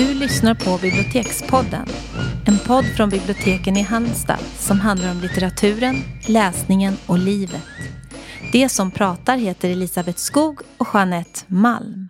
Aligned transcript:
Du 0.00 0.14
lyssnar 0.14 0.54
på 0.54 0.78
Bibliotekspodden. 0.82 1.86
En 2.46 2.58
podd 2.66 2.84
från 2.96 3.08
biblioteken 3.08 3.76
i 3.76 3.82
Halmstad 3.82 4.38
som 4.58 4.80
handlar 4.80 5.10
om 5.10 5.20
litteraturen, 5.20 5.96
läsningen 6.26 6.96
och 7.06 7.18
livet. 7.18 7.62
Det 8.52 8.68
som 8.68 8.90
pratar 8.90 9.36
heter 9.36 9.70
Elisabeth 9.70 10.18
Skog 10.18 10.60
och 10.78 10.86
Jeanette 10.94 11.40
Malm. 11.46 12.08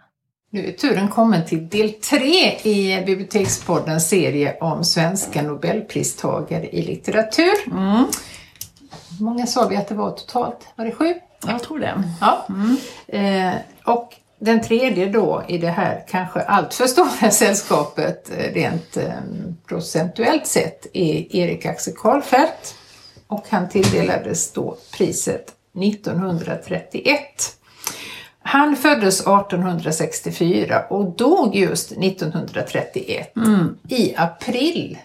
Nu 0.50 0.67
är 0.67 0.73
turen 0.73 1.09
kommen 1.09 1.46
till 1.46 1.68
del 1.68 1.93
tre 1.93 2.59
i 2.63 3.03
Bibliotekspoddens 3.07 4.09
serie 4.09 4.59
om 4.61 4.85
svenska 4.85 5.43
nobelpristagare 5.43 6.68
i 6.68 6.82
litteratur. 6.82 7.54
Mm. 7.67 8.04
Hur 9.18 9.25
många 9.25 9.46
sa 9.46 9.68
vi 9.68 9.77
att 9.77 9.89
det 9.89 9.95
var 9.95 10.11
totalt? 10.11 10.68
Var 10.77 10.85
det 10.85 10.93
sju? 10.93 11.14
Jag 11.46 11.63
tror 11.63 11.79
det. 11.79 12.03
Ja. 12.21 12.46
Eh, 13.09 13.54
och 13.85 14.14
den 14.40 14.61
tredje 14.62 15.07
då 15.07 15.44
i 15.49 15.58
det 15.58 15.68
här 15.71 16.04
kanske 16.08 16.40
alltför 16.40 16.86
stora 16.86 17.31
sällskapet 17.31 18.31
eh, 18.39 18.54
rent 18.54 18.96
eh, 18.96 19.04
procentuellt 19.68 20.46
sett 20.46 20.86
är 20.93 21.36
Erik 21.36 21.67
Axel 21.67 21.94
Karlfeldt. 21.96 22.75
Och 23.26 23.45
han 23.48 23.68
tilldelades 23.68 24.53
då 24.53 24.76
priset 24.96 25.53
1931. 25.82 27.21
Han 28.43 28.76
föddes 28.76 29.21
1864 29.21 30.82
och 30.90 31.17
dog 31.17 31.57
just 31.57 31.93
1931 31.93 33.33
i 33.89 34.14
april. 34.17 34.98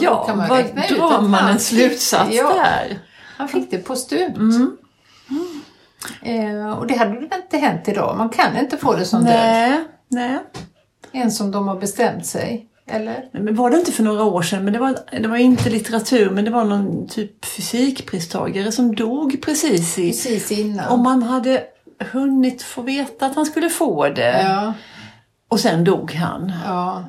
Ja, 0.00 0.30
vad 0.48 0.64
drar 0.88 1.20
man 1.28 1.48
en 1.50 1.58
fick- 1.58 1.66
slutsats 1.66 2.34
Ja. 2.34 2.52
där? 2.54 2.98
Han 3.36 3.48
fick 3.48 3.70
det 3.70 3.78
postumt. 3.78 4.78
Eh, 6.22 6.70
och 6.78 6.86
det 6.86 6.94
hade 6.98 7.10
väl 7.14 7.28
inte 7.42 7.58
hänt 7.58 7.88
idag. 7.88 8.16
Man 8.18 8.28
kan 8.28 8.56
inte 8.56 8.76
få 8.76 8.94
det 8.94 9.04
som 9.04 9.24
död. 9.24 9.34
Nej, 9.34 9.84
nej. 10.08 10.38
En 11.12 11.30
som 11.30 11.50
de 11.50 11.68
har 11.68 11.76
bestämt 11.76 12.26
sig. 12.26 12.68
Eller? 12.86 13.24
Nej, 13.32 13.42
Men 13.42 13.54
var 13.54 13.70
det 13.70 13.76
inte 13.76 13.92
för 13.92 14.02
några 14.02 14.24
år 14.24 14.42
sedan, 14.42 14.64
men 14.64 14.72
det 14.72 14.78
var, 14.78 14.98
det 15.20 15.28
var 15.28 15.36
inte 15.36 15.70
litteratur, 15.70 16.30
men 16.30 16.44
det 16.44 16.50
var 16.50 16.64
någon 16.64 17.08
typ 17.08 17.44
fysikpristagare 17.44 18.72
som 18.72 18.94
dog 18.94 19.42
precis 19.42 19.98
i... 19.98 20.08
Precis 20.10 20.52
innan. 20.52 20.88
Om 20.88 21.02
man 21.02 21.22
hade 21.22 21.62
hunnit 22.12 22.62
få 22.62 22.82
veta 22.82 23.26
att 23.26 23.34
han 23.34 23.46
skulle 23.46 23.68
få 23.70 24.08
det 24.08 24.42
Ja, 24.42 24.72
och 25.48 25.60
sen 25.60 25.84
dog 25.84 26.12
han. 26.12 26.52
ja. 26.64 27.04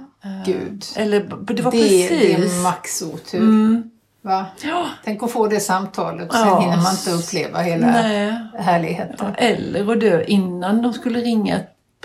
Gud. 0.45 0.83
Eller 0.95 1.19
det 1.53 1.61
var 1.63 1.71
Det, 1.71 1.77
det 1.77 2.07
precis... 2.09 2.59
är 2.59 2.63
max 2.63 3.01
otur. 3.01 3.39
Mm. 3.39 3.83
Va? 4.25 4.45
Ja, 4.61 4.85
Tänk 5.03 5.23
att 5.23 5.31
få 5.31 5.47
det 5.47 5.59
samtalet 5.59 6.29
och 6.29 6.35
sen 6.35 6.47
Ja. 6.47 6.59
hinner 6.59 6.77
man 6.77 6.91
inte 6.91 7.11
uppleva 7.11 7.59
hela 7.59 7.87
nej. 7.87 8.33
härligheten. 8.59 9.35
Eller 9.37 9.91
att 9.91 9.99
dö 9.99 10.23
innan 10.23 10.81
de 10.81 10.93
skulle 10.93 11.19
ringa. 11.19 11.55
Ja, 11.55 11.61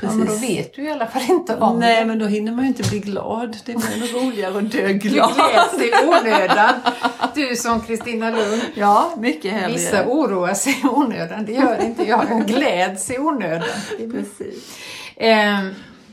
Precis. 0.09 0.17
men 0.19 0.27
då 0.27 0.35
vet 0.35 0.75
du 0.75 0.83
i 0.85 0.91
alla 0.91 1.07
fall 1.07 1.23
inte 1.29 1.57
om 1.57 1.79
Nej, 1.79 2.01
det. 2.01 2.07
men 2.07 2.19
då 2.19 2.27
hinner 2.27 2.53
man 2.53 2.65
ju 2.65 2.69
inte 2.69 2.89
bli 2.89 2.98
glad. 2.98 3.57
Det 3.67 3.73
är 3.73 3.77
nog 3.77 4.25
roligare 4.25 4.59
att 4.59 4.73
dö 4.73 4.87
Du 4.89 4.93
glad. 4.95 5.35
gläds 5.35 5.75
i 5.85 6.07
onödan. 6.07 6.71
Du 7.35 7.57
som 7.57 7.81
Kristina 7.81 8.31
Lund. 8.31 8.63
Ja, 8.75 9.11
mycket 9.19 9.53
hellre. 9.53 9.73
Vissa 9.77 10.05
oroar 10.07 10.55
sig 10.55 10.73
i 10.85 10.87
onödan. 10.87 11.45
Det 11.47 11.53
gör 11.53 11.85
inte 11.85 12.09
jag. 12.09 12.27
Jag 12.31 12.47
gläds 12.47 13.11
i 13.11 13.19
onödan. 13.19 13.69
Precis. 14.13 14.79
Eh, 15.17 15.59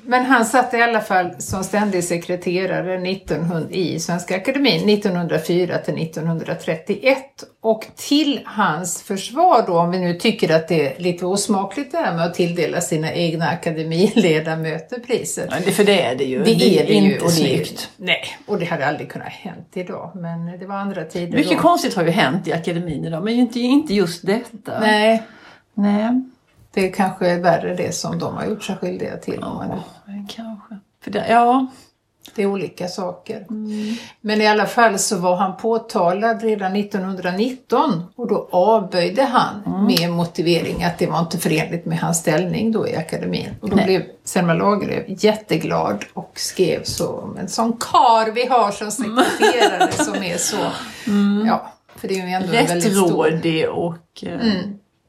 Men 0.10 0.26
han 0.26 0.46
satt 0.46 0.74
i 0.74 0.82
alla 0.82 1.02
fall 1.02 1.30
som 1.38 1.64
ständig 1.64 2.04
sekreterare 2.04 3.10
1900, 3.12 3.70
i 3.70 4.00
Svenska 4.00 4.36
Akademin 4.36 4.90
1904 4.90 5.78
till 5.78 5.98
1931. 6.02 7.18
Och 7.62 7.86
till 7.96 8.40
hans 8.46 9.02
försvar 9.04 9.64
då, 9.68 9.80
om 9.80 9.92
vi 9.92 10.00
nu 10.00 10.14
tycker 10.14 10.56
att 10.56 10.68
det 10.68 10.96
är 10.96 11.00
lite 11.02 11.26
osmakligt 11.26 11.92
det 11.92 11.98
här 11.98 12.16
med 12.16 12.26
att 12.26 12.34
tilldela 12.34 12.82
sina 12.82 13.14
egna 13.14 13.50
akademiledamöter 13.50 15.00
priset. 15.00 15.48
Ja, 15.52 15.58
det, 15.66 15.72
för 15.72 15.84
det 15.84 16.02
är 16.02 16.16
det 16.16 16.24
ju. 16.24 16.44
Det 16.44 16.52
är 16.52 16.88
det 16.88 16.94
ju. 16.94 17.12
inte 17.14 17.20
och 17.20 17.32
det, 17.32 17.36
snyggt. 17.36 17.90
nej, 17.98 18.24
och 18.46 18.60
det 18.60 18.66
hade 18.66 18.88
aldrig 18.88 19.12
kunnat 19.12 19.28
hänt 19.28 19.70
idag. 19.74 20.12
Men 20.16 20.60
det 20.60 20.66
var 20.66 20.76
andra 20.76 21.04
tider 21.04 21.38
Mycket 21.38 21.58
då. 21.58 21.60
konstigt 21.60 21.96
har 21.96 22.04
ju 22.04 22.10
hänt 22.12 22.48
i 22.48 22.54
akademin 22.54 23.06
idag, 23.06 23.24
men 23.24 23.34
inte, 23.34 23.60
inte 23.60 23.94
just 23.94 24.26
detta. 24.26 24.80
Nej, 24.80 25.24
Nej. 25.74 26.22
Det 26.78 26.88
är 26.88 26.94
kanske 26.94 27.38
värre 27.38 27.76
det 27.76 27.96
som 27.96 28.20
de 28.20 28.36
har 28.36 28.46
gjort 28.46 28.64
sig 28.64 28.76
skyldiga 28.76 29.18
till. 29.18 29.38
Ja, 29.42 29.80
kanske. 30.08 30.78
För 31.04 31.12
det, 31.12 31.26
ja. 31.30 31.68
Det 32.36 32.42
är 32.44 32.46
olika 32.46 32.88
saker. 32.88 33.46
Mm. 33.50 33.96
Men 34.22 34.42
i 34.42 34.48
alla 34.48 34.66
fall 34.66 35.00
så 35.00 35.18
var 35.18 35.36
han 35.36 35.58
påtalad 35.58 36.42
redan 36.44 36.76
1919 36.76 38.04
och 38.16 38.28
då 38.28 38.50
avböjde 38.52 39.24
han 39.24 39.64
Mm. 39.66 39.86
med 39.86 40.12
motivering 40.12 40.84
att 40.84 40.98
det 41.00 41.08
var 41.08 41.20
inte 41.20 41.38
förenligt 41.38 41.86
med 41.86 42.00
hans 42.00 42.18
ställning 42.18 42.72
då 42.72 42.88
i 42.88 42.96
akademin. 42.96 43.50
Och 43.62 43.70
då 43.70 43.76
Nej. 43.76 43.86
blev 43.86 44.04
Selma 44.24 44.54
Lagerlöf 44.54 45.24
jätteglad 45.24 46.06
och 46.14 46.32
skrev 46.36 46.84
så 46.84 47.36
en 47.40 47.48
sån 47.48 47.74
kar 47.74 48.32
vi 48.32 48.46
har 48.48 48.72
som 48.72 48.92
sekreterare 48.92 49.92
som 49.92 50.24
är 50.24 50.38
så, 50.38 50.58
ja, 51.48 51.72
för 51.96 52.08
det 52.08 52.14
är 52.20 52.28
ju 52.28 52.34
ändå 52.34 52.54
en 52.54 52.66
väldigt 52.68 52.94
stor... 52.94 53.24
Rättrådig 53.24 53.70
och... 53.70 54.24
eh, 54.24 54.54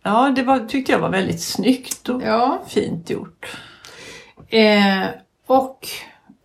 Ja, 0.09 0.33
det 0.37 0.43
var, 0.43 0.59
tyckte 0.59 0.93
jag 0.93 0.99
var 0.99 1.09
väldigt 1.11 1.43
snyggt 1.43 2.09
och 2.09 2.23
Ja. 2.23 2.63
fint 2.69 3.11
gjort. 3.11 3.47
Eh, 4.49 5.05
och 5.47 5.89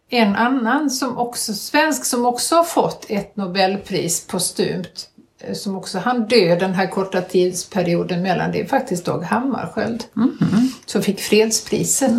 en 0.09 0.35
annan 0.35 0.89
som 0.89 1.17
också, 1.17 1.53
svensk 1.53 2.05
som 2.05 2.25
också 2.25 2.55
har 2.55 2.63
fått 2.63 3.05
ett 3.09 3.35
Nobelpris 3.35 4.27
postumt, 4.27 5.09
eh, 5.39 5.53
som 5.53 5.75
också 5.75 5.99
han 5.99 6.27
dö 6.27 6.55
den 6.55 6.73
här 6.73 6.87
korta 6.87 7.21
tidsperioden 7.21 8.21
mellan, 8.21 8.51
det 8.51 8.61
är 8.61 8.65
faktiskt 8.65 9.05
Dag 9.05 9.21
Hammarskjöld. 9.23 10.03
Som 10.85 11.01
fick 11.01 11.19
fredspriset. 11.19 12.11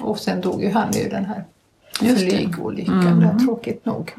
Och 0.00 0.18
sen 0.18 0.40
dog 0.40 0.62
ju 0.62 0.70
han 0.70 0.94
i 0.96 1.08
den 1.08 1.24
här 1.24 1.44
flygolyckan, 2.16 3.20
där, 3.20 3.38
tråkigt 3.44 3.84
nog. 3.84 4.12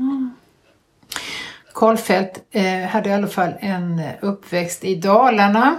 Karlfeldt 1.74 2.40
eh, 2.52 2.82
hade 2.90 3.10
i 3.10 3.14
alla 3.14 3.28
fall 3.28 3.54
en 3.60 4.02
uppväxt 4.22 4.84
i 4.84 4.96
Dalarna. 4.96 5.76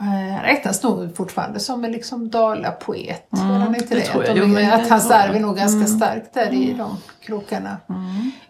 Eh, 0.00 0.34
Han 0.34 0.42
räknas 0.42 0.82
nog 0.82 1.16
fortfarande 1.16 1.60
som 1.60 1.84
en 1.84 1.92
liksom 1.92 2.30
Dalapoet. 2.30 3.32
Mm, 3.32 3.46
han 3.46 3.74
inte 3.74 3.94
det 3.94 4.00
det? 4.00 4.06
tror 4.06 4.22
Att, 4.22 4.28
jag. 4.28 4.38
Jo, 4.38 4.46
men 4.46 4.72
att 4.72 4.90
hans 4.90 5.10
arv 5.10 5.36
är 5.36 5.40
nog 5.40 5.56
ganska 5.56 5.86
starkt 5.86 6.34
där 6.34 6.52
i 6.52 6.72
de 6.72 6.96
krokarna. 7.20 7.76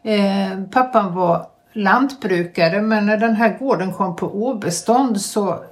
Eh, 0.02 0.64
pappan 0.70 1.14
var 1.14 1.47
lantbrukare 1.72 2.82
men 2.82 3.06
när 3.06 3.16
den 3.16 3.36
här 3.36 3.58
gården 3.58 3.92
kom 3.92 4.16
på 4.16 4.26
obestånd 4.26 5.20
så 5.20 5.64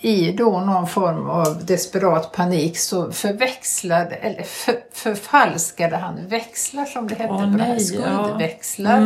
i 0.00 0.32
då 0.32 0.60
någon 0.60 0.86
form 0.86 1.30
av 1.30 1.64
desperat 1.66 2.32
panik 2.32 2.78
så 2.78 3.12
förväxlade, 3.12 4.14
eller 4.14 4.42
för, 4.42 4.74
förfalskade 4.92 5.96
han 5.96 6.26
växlar 6.28 6.84
som 6.84 7.08
det 7.08 7.14
hette 7.14 7.32
Åh, 7.32 7.52
på 7.52 7.58
det 7.58 7.64
här, 7.64 7.74
nej, 7.74 7.80
skuldväxlar. 7.80 9.00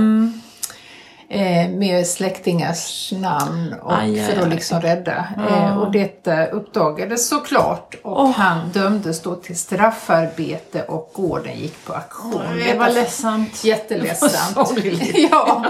Eh, 1.32 1.68
med 1.70 2.06
släktingars 2.06 3.12
namn 3.12 3.74
och 3.82 3.98
Aj, 3.98 4.20
aj, 4.20 4.26
för 4.26 4.38
att 4.38 4.44
aj. 4.44 4.50
liksom 4.50 4.80
rädda. 4.80 5.28
Eh, 5.50 5.78
och 5.78 5.92
detta 5.92 6.46
uppdagades 6.46 7.28
såklart 7.28 7.94
och 8.02 8.20
Åh. 8.20 8.30
han 8.30 8.68
dömdes 8.72 9.20
då 9.22 9.34
till 9.34 9.58
straffarbete 9.58 10.82
och 10.82 11.10
gården 11.14 11.58
gick 11.58 11.84
på 11.86 11.92
auktion. 11.92 12.42
Det 12.66 12.78
var 12.78 12.90
ledsamt. 12.90 13.64
Jätteledsamt. 13.64 14.72
Ja. 15.30 15.64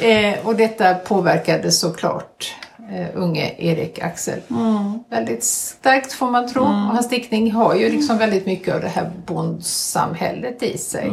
Eh, 0.00 0.46
och 0.46 0.56
detta 0.56 0.94
påverkade 0.94 1.72
såklart 1.72 2.54
eh, 2.92 3.06
unge 3.14 3.54
Erik 3.58 3.98
Axel. 3.98 4.40
Väldigt 5.10 5.44
starkt 5.44 6.12
får 6.12 6.30
man 6.30 6.48
tro. 6.48 6.62
Och 6.62 6.68
hans 6.68 7.08
diktning 7.08 7.52
har 7.52 7.74
ju 7.74 7.90
liksom 7.90 8.18
väldigt 8.18 8.46
mycket 8.46 8.74
av 8.74 8.80
det 8.80 8.88
här 8.88 9.10
bondsamhället 9.26 10.62
i 10.62 10.78
sig. 10.78 11.10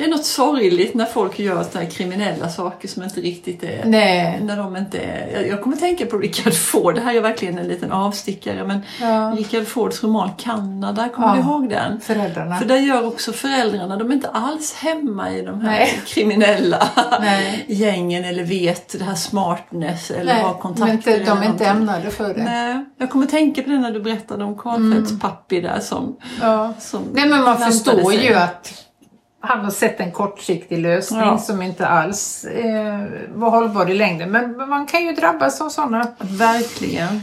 Det 0.00 0.06
är 0.06 0.10
något 0.10 0.24
sorgligt 0.26 0.94
när 0.94 1.04
folk 1.04 1.38
gör 1.38 1.64
så 1.72 1.78
här 1.78 1.84
kriminella 1.90 2.48
saker 2.48 2.88
som 2.88 3.02
inte 3.02 3.20
riktigt 3.20 3.62
är... 3.62 3.82
Nej. 3.84 4.40
När 4.42 4.56
de 4.56 4.76
inte 4.76 4.98
är... 4.98 5.30
jag- 5.34 5.48
Jag 5.48 5.62
kommer 5.62 5.76
tänka 5.76 6.06
på 6.06 6.18
Richard 6.18 6.54
Ford. 6.54 6.94
Det 6.94 7.00
här 7.00 7.14
är 7.14 7.20
verkligen 7.20 7.58
en 7.58 7.68
liten 7.68 7.92
avstickare. 7.92 8.64
Men 8.66 8.80
Ja. 9.00 9.34
Richard 9.38 9.66
Fords 9.66 10.02
roman 10.02 10.30
Kanada, 10.38 11.08
kommer 11.08 11.28
Ja. 11.28 11.34
du 11.34 11.40
ihåg 11.40 11.68
den? 11.70 12.00
Föräldrarna. 12.00 12.56
För 12.58 12.64
där 12.64 12.76
gör 12.76 13.06
också 13.06 13.32
föräldrarna, 13.32 13.96
de 13.96 14.10
är 14.10 14.14
inte 14.14 14.28
alls 14.28 14.74
hemma 14.74 15.30
i 15.30 15.42
de 15.42 15.60
här 15.60 15.70
Nej. 15.70 16.00
kriminella 16.06 16.88
Nej. 17.20 17.64
gängen 17.68 18.24
eller 18.24 18.44
vet 18.44 18.98
det 18.98 19.04
här 19.04 19.14
smartness 19.14 20.10
eller 20.10 20.34
Nej, 20.34 20.42
har 20.42 20.54
kontakter. 20.54 20.92
inte, 20.92 21.18
de 21.18 21.38
är 21.42 21.46
inte 21.46 21.66
ämnade 21.66 22.10
för 22.10 22.34
det. 22.34 22.42
Nej, 22.44 22.84
jag 22.98 23.10
kommer 23.10 23.26
tänka 23.26 23.62
på 23.62 23.70
det 23.70 23.78
när 23.78 23.90
du 23.92 24.00
berättade 24.00 24.44
om 24.44 24.58
Karlfeldts 24.58 25.10
Mm. 25.10 25.20
pappi 25.20 25.60
där 25.60 25.80
som... 25.80 26.16
Ja. 26.42 26.72
som 26.78 27.02
Nej 27.12 27.28
men 27.28 27.42
man 27.44 27.58
förstår 27.58 28.10
sig. 28.10 28.26
ju 28.26 28.34
att 28.34 28.79
han 29.40 29.64
har 29.64 29.70
sett 29.70 30.00
en 30.00 30.12
kortsiktig 30.12 30.78
lösning 30.78 31.20
Ja. 31.20 31.38
som 31.38 31.62
inte 31.62 31.86
alls 31.86 32.44
eh, 32.44 33.00
var 33.34 33.50
hållbar 33.50 33.90
i 33.90 33.94
längden. 33.94 34.30
Men 34.30 34.68
man 34.68 34.86
kan 34.86 35.02
ju 35.06 35.12
drabbas 35.12 35.60
av 35.60 35.68
sådana. 35.68 36.06
Verkligen. 36.18 37.20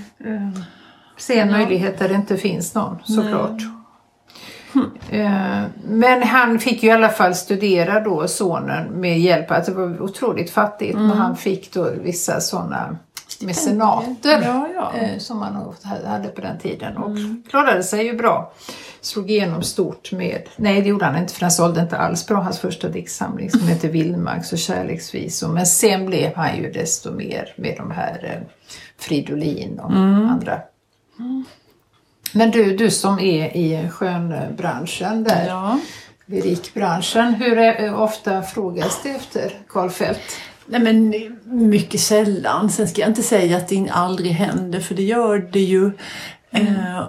Se 1.18 1.40
en 1.40 1.52
möjlighet 1.52 2.00
där 2.00 2.10
det 2.10 2.16
inte 2.16 2.38
finns 2.38 2.76
någon 2.76 2.98
såklart. 3.04 3.62
Eh, 5.10 5.64
Men 5.88 6.24
han 6.24 6.60
fick 6.60 6.84
ju 6.84 6.90
i 6.90 6.92
alla 6.92 7.10
fall 7.10 7.36
studera 7.36 8.00
då 8.00 8.28
sonen 8.28 8.88
med 8.88 9.20
hjälp, 9.20 9.52
att 9.52 9.66
det 9.66 9.72
var 9.72 10.02
otroligt 10.02 10.50
fattigt 10.50 10.98
men 10.98 11.10
han 11.10 11.36
fick 11.38 11.74
då 11.74 11.90
vissa 12.02 12.40
sådana 12.42 12.98
mecenater 13.42 14.42
Ja, 14.44 14.68
ja. 14.76 14.94
eh, 15.00 15.18
som 15.18 15.40
man 15.40 15.74
hade 16.06 16.28
på 16.28 16.42
den 16.42 16.60
tiden 16.60 16.98
och 16.98 17.18
klarade 17.50 17.84
sig 17.84 18.06
ju 18.06 18.18
bra. 18.18 18.54
Slog 19.02 19.32
igenom 19.32 19.64
stort 19.64 20.12
med, 20.12 20.42
nej 20.56 20.82
det 20.82 20.90
gjorde 20.90 21.06
han 21.06 21.18
inte 21.18 21.34
för 21.34 21.42
han 21.42 21.52
sålde 21.52 21.82
inte 21.82 21.98
alls 21.98 22.28
bra, 22.28 22.42
hans 22.42 22.60
första 22.60 22.90
diktsamling 22.90 23.52
som 23.52 23.68
heter 23.68 23.90
Vildmarks 23.90 24.54
och 24.54 24.60
kärleksvisor. 24.60 25.48
Men 25.48 25.66
sen 25.66 26.06
blev 26.06 26.36
han 26.36 26.58
ju 26.58 26.72
desto 26.72 27.12
mer 27.12 27.54
med 27.58 27.74
de 27.78 27.92
här 27.92 28.32
eh, 28.34 28.48
Fridolin 28.98 29.80
och 29.80 29.92
andra. 29.92 30.60
Men 32.34 32.52
du, 32.52 32.76
du 32.78 32.92
som 32.92 33.20
är 33.20 33.58
i 33.58 33.90
skönbranschen 33.90 35.24
där, 35.24 35.48
Ja. 35.48 35.80
lyrikbranschen, 36.26 37.34
hur 37.34 37.58
är, 37.58 37.96
ofta 37.96 38.42
frågas 38.42 39.00
det 39.04 39.10
efter 39.10 39.54
Karl 39.70 39.90
Feldt? 39.90 40.22
Nej 40.68 40.82
men 40.82 41.14
mycket 41.70 42.00
sällan. 42.00 42.70
Sen 42.70 42.88
ska 42.88 43.02
jag 43.02 43.10
inte 43.10 43.24
säga 43.24 43.58
att 43.58 43.68
det 43.68 43.90
aldrig 43.92 44.32
händer 44.32 44.80
för 44.80 44.96
det 44.96 45.04
gör 45.04 45.50
det 45.52 45.60
ju. 45.60 45.92
Eh, 46.52 47.00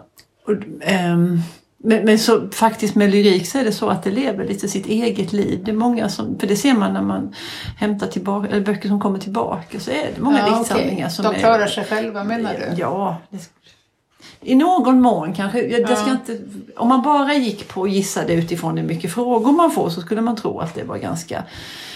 och, 0.47 0.55
ehm, 0.81 1.41
men, 1.85 2.05
men 2.05 2.19
så, 2.19 2.49
faktiskt 2.51 2.95
med 2.95 3.11
lyrik 3.11 3.47
så 3.47 3.59
är 3.59 3.65
det 3.65 3.73
så 3.73 3.89
att 3.89 4.03
det 4.03 4.11
lever 4.11 4.45
lite 4.47 4.69
sitt 4.69 4.87
eget 4.87 5.33
liv. 5.33 5.63
Det 5.65 5.71
är 5.71 5.75
många 5.75 6.09
som, 6.09 6.39
för 6.39 6.47
det 6.47 6.57
ser 6.57 6.75
man 6.75 6.93
när 6.93 7.03
man 7.03 7.35
hämtar 7.77 8.07
tillbaka, 8.07 8.49
eller 8.49 8.61
böcker 8.61 8.89
som 8.89 9.01
kommer 9.01 9.19
tillbaka 9.19 9.81
så 9.81 9.91
är 9.91 10.11
det 10.15 10.21
många 10.21 10.39
Ja, 10.39 10.59
diktsamlingar 10.59 11.07
okej. 11.07 11.11
som 11.11 11.25
De 11.25 11.35
är... 11.35 11.39
klarar 11.39 11.67
sig 11.67 11.85
själva 11.85 12.25
menar 12.25 12.55
du? 12.55 12.81
Ja. 12.81 13.17
Det, 13.31 13.39
I 14.41 14.55
någon 14.55 15.01
mån 15.01 15.35
kanske. 15.35 15.63
Jag, 15.63 15.87
det 15.87 15.97
ska 15.97 16.11
inte, 16.11 16.39
om 16.77 16.89
man 16.89 17.03
bara 17.03 17.35
gick 17.35 17.69
på 17.69 17.81
och 17.81 17.89
gissade 17.89 18.33
utifrån 18.35 18.77
hur 18.79 18.85
mycket 18.85 19.13
frågor 19.13 19.53
man 19.53 19.71
får 19.71 19.91
så 19.91 20.01
skulle 20.01 20.21
man 20.21 20.37
tro 20.37 20.59
att 20.61 20.75
det 20.75 20.85
var 20.85 20.99
ganska, 20.99 21.45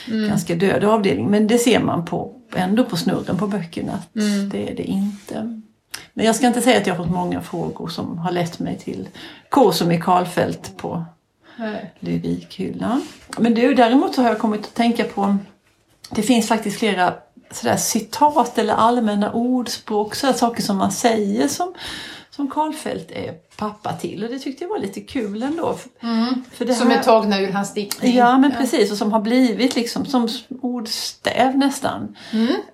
Mm. 0.08 0.28
ganska 0.28 0.54
död 0.54 0.84
avdelning. 0.84 1.26
Men 1.30 1.46
det 1.46 1.58
ser 1.58 1.80
man 1.80 2.04
på, 2.04 2.34
ändå 2.54 2.84
på 2.84 2.96
snurren 2.96 3.36
på 3.36 3.46
böckerna 3.46 3.92
att 3.92 4.16
Mm. 4.16 4.48
det 4.48 4.70
är 4.70 4.76
det 4.76 4.82
inte. 4.82 5.60
Men 6.14 6.26
jag 6.26 6.36
ska 6.36 6.46
inte 6.46 6.60
säga 6.60 6.78
att 6.80 6.86
jag 6.86 6.94
har 6.94 7.04
fått 7.04 7.14
många 7.14 7.40
frågor 7.40 7.88
som 7.88 8.18
har 8.18 8.32
lett 8.32 8.58
mig 8.58 8.78
till 8.78 9.08
kurs 9.50 9.82
med 9.82 10.02
Karlfeldt 10.04 10.76
på 10.76 11.04
Nej. 11.58 11.94
lyrikhyllan. 12.00 13.02
Men 13.38 13.54
du, 13.54 13.74
däremot 13.74 14.14
så 14.14 14.22
har 14.22 14.28
jag 14.28 14.38
kommit 14.38 14.60
att 14.60 14.74
tänka 14.74 15.04
på 15.04 15.36
det 16.10 16.22
finns 16.22 16.48
faktiskt 16.48 16.78
flera 16.78 17.14
sådär 17.56 17.76
citat 17.76 18.58
eller 18.58 18.74
allmänna 18.74 19.32
ordspråk, 19.32 20.14
sådär 20.14 20.32
saker 20.34 20.62
som 20.62 20.76
man 20.76 20.92
säger 20.92 21.48
som, 21.48 21.74
som 22.30 22.50
Karlfeldt 22.50 23.10
är 23.10 23.32
pappa 23.56 23.92
till. 23.92 24.24
Och 24.24 24.30
det 24.30 24.38
tyckte 24.38 24.64
jag 24.64 24.68
var 24.68 24.78
lite 24.78 25.00
kul 25.00 25.42
ändå. 25.42 25.76
För 26.52 26.64
det 26.64 26.74
Som 26.74 26.90
här- 26.90 26.98
är 26.98 27.02
tagna 27.02 27.40
ur 27.40 27.52
hans 27.52 27.74
diktning? 27.74 28.16
Ja, 28.16 28.38
men 28.38 28.50
precis. 28.52 28.90
Och 28.92 28.96
som 28.98 29.12
har 29.12 29.20
blivit 29.20 29.76
liksom 29.76 30.06
som 30.06 30.28
ordstäv 30.62 31.56
nästan. 31.58 32.16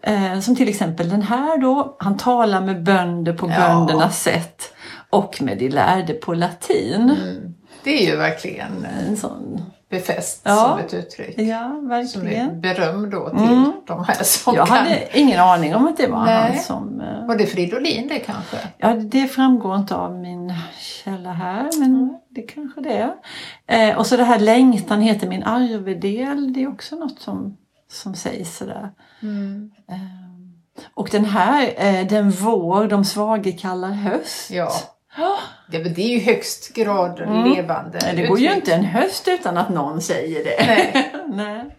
Eh, 0.02 0.40
som 0.40 0.56
till 0.56 0.68
exempel 0.68 1.08
den 1.08 1.22
här 1.22 1.58
då. 1.58 1.96
Han 1.98 2.16
talar 2.16 2.60
med 2.60 2.82
bönder 2.82 3.32
på 3.32 3.50
Ja. 3.50 3.56
böndernas 3.68 4.22
sätt 4.22 4.72
och 5.10 5.42
med 5.42 5.58
de 5.58 5.68
lärde 5.68 6.14
på 6.14 6.34
latin. 6.34 7.14
Det 7.84 8.02
är 8.06 8.10
ju 8.10 8.16
verkligen 8.16 8.84
eh, 8.84 9.08
En 9.08 9.16
sån... 9.16 9.62
befäst 9.90 10.40
Ja. 10.44 10.56
som 10.56 10.78
ett 10.78 10.94
uttryck. 10.94 11.38
Ja, 11.38 11.62
Som 11.68 11.90
är 11.90 12.02
verkligen. 12.24 12.60
beröm 12.60 13.10
då 13.10 13.28
till 13.30 13.72
de 13.86 14.04
här 14.04 14.22
som 14.22 14.54
Jag 14.54 14.66
kan. 14.68 14.76
hade 14.76 15.18
ingen 15.18 15.40
aning 15.40 15.74
om 15.74 15.86
att 15.86 15.96
det 15.96 16.06
var 16.06 16.24
Nej. 16.24 16.52
han 16.52 16.58
som... 16.58 17.00
eh, 17.00 17.26
Var 17.26 17.36
det 17.36 17.46
Fridolin 17.46 18.08
det 18.08 18.18
kanske? 18.18 18.56
Ja, 18.78 18.94
det 18.94 19.26
framgår 19.28 19.76
inte 19.76 19.94
av 19.96 20.14
min 20.18 20.52
källa 20.80 21.32
här, 21.32 21.78
men 21.80 22.18
det 22.28 22.42
kanske 22.42 22.80
det 22.80 23.10
är. 23.66 23.90
Eh, 23.90 23.98
och 23.98 24.06
så 24.06 24.16
det 24.16 24.24
här 24.24 24.38
längtan 24.38 25.00
heter 25.00 25.26
min 25.28 25.42
arvedel, 25.42 26.52
det 26.52 26.62
är 26.62 26.68
också 26.68 26.96
något 26.96 27.20
som, 27.20 27.56
som 27.90 28.14
sägs 28.14 28.56
sådär. 28.56 28.90
Eh, 29.90 29.98
och 30.94 31.08
den 31.12 31.24
här, 31.24 31.72
eh, 31.76 32.06
den 32.06 32.30
vår 32.30 32.86
de 32.88 33.04
svage 33.04 33.52
kallar 33.58 33.90
höst. 33.90 34.50
Ja. 34.50 34.70
Det, 35.70 35.78
det 35.78 36.02
är 36.02 36.08
ju 36.08 36.18
högst 36.18 36.74
grad 36.74 37.18
levande 37.54 37.98
Nej, 38.02 38.16
det 38.16 38.26
går 38.26 38.38
ju 38.38 38.54
inte 38.54 38.74
en 38.74 38.84
höst 38.84 39.28
utan 39.28 39.56
att 39.56 39.68
någon 39.68 40.00
säger 40.00 40.44
det. 40.44 40.64
Nej. 40.66 41.12
Nej. 41.28 41.76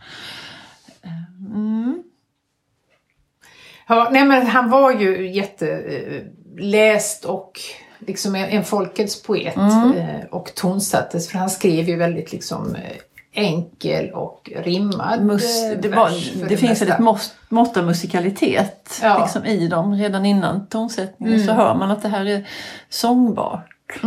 Ja, 3.87 4.09
nej 4.11 4.25
men 4.25 4.47
han 4.47 4.69
var 4.69 4.91
ju 4.91 5.31
jätteläst 5.31 7.25
och 7.25 7.59
liksom 7.99 8.35
en, 8.35 8.49
en 8.49 8.63
folkets 8.63 9.23
poet 9.23 9.55
Mm. 9.55 9.91
eh, 9.97 10.25
och 10.31 10.55
tonsattes 10.55 11.29
för 11.29 11.37
han 11.37 11.49
skrev 11.49 11.89
ju 11.89 11.95
väldigt 11.95 12.31
liksom 12.31 12.75
eh, 12.75 12.97
enkel 13.39 14.11
och 14.11 14.51
rimmad 14.55 15.23
Mus, 15.25 15.61
det 15.81 15.89
var, 15.89 16.11
det 16.49 16.57
finns 16.57 16.81
väl 16.81 16.89
ett 16.91 16.99
mått, 16.99 17.35
mått 17.49 17.77
av 17.77 17.85
musikalitet 17.85 18.99
Ja. 19.01 19.19
liksom 19.23 19.45
i 19.45 19.67
dem. 19.67 19.93
Redan 19.93 20.25
innan 20.25 20.67
tonsättningen 20.67 21.45
så 21.45 21.51
hör 21.51 21.75
man 21.75 21.91
att 21.91 22.01
det 22.01 22.09
här 22.09 22.25
är 22.25 22.47
sångbart. 22.89 23.99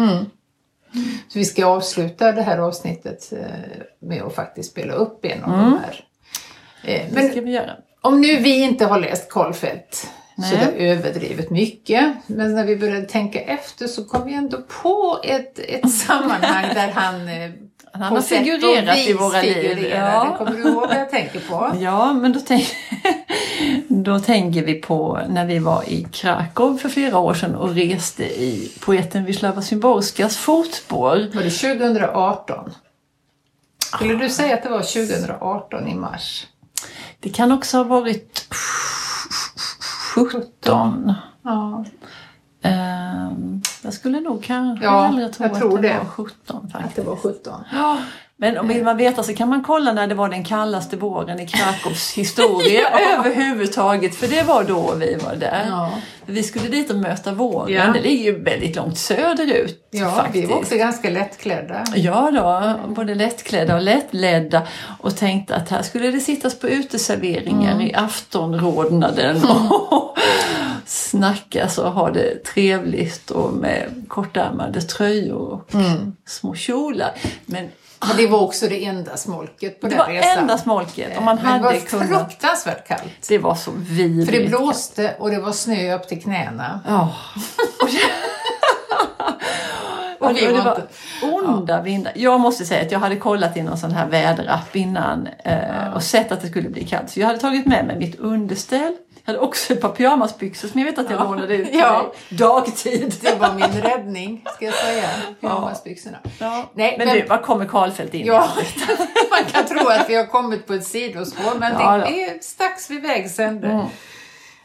Så 1.29 1.39
vi 1.39 1.45
ska 1.45 1.67
avsluta 1.67 2.33
det 2.33 2.43
här 2.43 2.59
avsnittet 2.59 3.33
eh, 3.33 3.47
med 4.01 4.23
att 4.23 4.35
faktiskt 4.35 4.71
spela 4.71 4.93
upp 4.93 5.25
en 5.25 5.43
av 5.45 5.51
de 5.51 5.79
här. 5.85 6.05
Eh, 6.85 7.07
Det 7.09 7.15
Men 7.15 7.31
ska 7.31 7.41
vi 7.41 7.51
göra. 7.53 7.71
om 8.01 8.21
nu 8.21 8.37
vi 8.37 8.63
inte 8.63 8.87
har 8.87 9.01
läst 9.01 9.29
Karl 9.31 9.53
Feldt 9.53 9.95
så 10.37 10.43
Nej. 10.57 10.57
det 10.77 10.87
är 10.87 10.93
överdrivet 10.97 11.51
mycket. 11.51 12.15
Men 12.27 12.55
när 12.55 12.65
vi 12.65 12.77
började 12.77 13.03
tänka 13.07 13.41
efter 13.41 13.87
så 13.87 14.05
kom 14.05 14.27
vi 14.27 14.35
ändå 14.35 14.59
på 14.83 15.19
ett, 15.25 15.59
ett 15.59 15.91
sammanhang 15.95 16.75
där 16.75 16.91
han 16.95 17.29
eh, 17.29 17.51
Han 17.93 18.09
på 18.09 18.15
har 18.15 18.23
figurerat 18.23 18.99
i 18.99 19.13
våra 19.13 19.43
liv. 19.43 19.89
Ja. 19.91 20.35
Kommer 20.39 20.51
du 20.51 20.59
ihåg 20.69 20.89
vad 20.89 20.97
jag 20.97 21.11
tänker 21.11 21.41
på? 21.41 21.77
Ja, 21.81 22.13
men 22.13 22.33
då, 22.33 22.41
tänk, 22.47 22.69
då 23.89 24.19
tänker 24.19 24.63
vi 24.63 24.75
på 24.75 25.21
när 25.29 25.47
vi 25.47 25.59
var 25.59 25.89
i 25.89 26.07
Krakow 26.13 26.79
för 26.79 26.89
flera 26.89 27.19
år 27.19 27.35
sedan 27.35 27.55
och 27.55 27.75
reste 27.75 28.25
i 28.25 28.73
poeten 28.81 29.27
Wisława 29.27 29.63
Szymborskas 29.63 30.37
fotspår. 30.37 31.31
Var 31.35 31.43
det 31.43 31.51
2018? 31.51 32.71
Skulle 33.95 34.15
du 34.15 34.29
säga 34.29 34.55
att 34.55 34.63
det 34.63 34.69
var 34.69 34.81
2018 34.81 35.89
i 35.89 35.95
mars? 35.95 36.47
Det 37.21 37.29
kan 37.29 37.53
också 37.53 37.77
ha 37.77 37.85
varit 37.85 38.55
17. 40.15 41.15
Ja, 41.45 41.85
Ehm, 42.63 42.92
jag 43.83 43.93
skulle 43.95 44.21
nog 44.21 44.45
kanske 44.45 44.85
Ja, 44.85 45.01
hellre 45.03 45.29
tro 45.29 45.47
att 45.47 45.83
det, 45.83 45.89
det. 45.89 45.95
var 45.99 46.05
17 46.05 46.71
att 46.75 46.97
det 46.97 47.03
var 47.03 47.17
17. 47.17 47.53
Ja, 47.73 47.99
men 48.37 48.59
om 48.59 48.69
vill 48.69 48.85
man 48.85 48.97
veta 48.97 49.23
så 49.23 49.35
kan 49.35 49.49
man 49.49 49.63
kolla 49.65 49.93
när 49.93 50.07
det 50.07 50.15
var 50.15 50.29
den 50.29 50.45
kallaste 50.45 50.97
våren 50.97 51.41
i 51.41 51.47
Krakows 51.47 52.13
historia 52.17 52.89
överhuvudtaget. 53.19 54.15
För 54.15 54.29
det 54.29 54.43
var 54.43 54.65
då 54.65 54.95
vi 54.95 55.15
var 55.27 55.35
där. 55.37 55.67
Ja. 55.71 55.91
Vi 56.27 56.43
skulle 56.43 56.69
dit 56.69 56.91
och 56.91 56.97
möta 56.97 57.33
våren. 57.33 57.75
Ja. 57.75 57.93
Det 57.93 58.01
ligger 58.01 58.25
ju 58.25 58.43
väldigt 58.43 58.77
långt 58.77 58.99
söderut 58.99 59.89
Ja, 59.91 60.11
faktiskt. 60.11 60.45
vi 60.45 60.49
var 60.53 60.59
också 60.59 60.77
ganska 60.77 61.11
lättklädda. 61.11 61.85
Ja 61.97 62.31
då, 62.31 62.75
både 62.95 63.15
lättklädda 63.15 63.75
och 63.77 63.83
lättledda 63.83 64.63
och 65.01 65.17
tänkte 65.17 65.57
att 65.57 65.69
här 65.71 65.83
skulle 65.83 66.11
det 66.11 66.21
sittas 66.21 66.59
på 66.59 66.69
uteserveringar 66.69 67.73
Mm. 67.73 67.87
i 67.87 67.95
aftonrodnaden 67.95 69.37
och 69.45 70.19
snackas 70.87 71.79
och 71.79 71.93
ha 71.93 72.11
det 72.11 72.45
trevligt 72.45 73.31
och 73.31 73.53
med 73.53 74.05
kortärmade 74.09 74.83
tröjor 74.83 75.39
och 75.53 75.75
Mm. 75.75 76.17
små 76.27 76.55
kjolar. 76.55 77.11
Men 77.47 77.69
Men 78.09 78.17
det 78.17 78.27
var 78.27 78.41
också 78.41 78.67
det 78.69 78.85
enda 78.85 79.17
smolket 79.17 79.81
på 79.81 79.87
det 79.87 79.95
den 79.95 79.99
var 80.07 80.13
resan. 80.13 80.39
enda 80.39 80.59
smolket. 80.59 81.19
Om 81.19 81.25
man 81.25 81.37
Men 81.37 81.45
det 81.45 81.51
hade 81.51 81.65
var 81.65 81.87
kunnat. 81.87 82.29
fruktansvärt 82.29 82.89
kallt. 82.89 83.29
Det 83.29 83.39
var 83.39 83.55
så 83.55 83.71
vidrigt. 83.77 84.31
För 84.31 84.39
det 84.39 84.49
blåste 84.49 85.15
och 85.19 85.31
det 85.31 85.39
var 85.41 85.53
snö 85.53 85.95
upp 85.95 86.09
till 86.09 86.23
knäna. 86.23 86.81
Ja. 86.87 87.13
Och 87.81 87.89
Och 90.29 90.35
det 90.35 90.53
var 90.53 90.65
var 90.65 91.49
onda 91.55 91.83
vindar. 91.83 92.13
Jag 92.17 92.41
måste 92.41 92.65
säga 92.65 92.83
att 92.83 92.93
jag 92.93 92.99
hade 92.99 93.17
kollat 93.17 93.57
i 93.57 93.63
någon 93.63 93.79
sån 93.79 93.93
här 93.93 94.07
väderapp 94.09 94.77
innan 94.77 95.29
eh, 95.45 95.95
och 95.95 96.03
sett 96.03 96.33
att 96.33 96.41
det 96.41 96.49
skulle 96.49 96.69
bli 96.69 96.85
kallt. 96.87 97.11
Så 97.11 97.21
jag 97.21 97.27
hade 97.27 97.39
tagit 97.39 97.67
med 97.67 97.87
mig 97.87 97.99
mitt 97.99 98.19
underställ. 98.21 98.97
Jag 99.25 99.33
hade 99.33 99.45
också 99.47 99.73
ett 99.73 99.81
par 99.81 99.89
pyjamasbyxor 99.89 100.69
som 100.69 100.81
jag 100.81 100.87
vet 100.87 100.99
att 100.99 101.11
jag 101.11 101.21
lånade 101.21 101.55
ut 101.57 101.71
till 101.71 101.79
Ja. 101.79 102.13
dig 102.29 102.39
dagtid. 102.39 103.15
Det 103.21 103.35
var 103.35 103.53
min 103.55 103.83
räddning, 103.83 104.45
ska 104.57 104.65
jag 104.65 104.75
säga. 104.75 105.09
Pyjamasbyxorna. 105.41 106.19
Ja. 106.39 106.71
Nej, 106.75 106.95
men, 106.99 107.07
men- 107.09 107.17
du, 107.17 107.23
var 107.27 107.39
kommer 107.39 107.65
Karlfeldt 107.65 108.15
in? 108.15 108.27
Ja, 108.27 108.49
man 109.31 109.45
kan 109.53 109.67
tro 109.67 109.89
att 109.89 110.11
vi 110.11 110.15
har 110.15 110.27
kommit 110.27 110.67
på 110.67 110.73
ett 110.75 110.87
sidospår 110.87 111.59
men 111.59 111.73
Ja, 111.73 111.97
det 111.99 112.23
är 112.25 112.39
strax 112.43 112.91
vid 112.91 113.03
vägs 113.03 113.39
ände. 113.39 113.87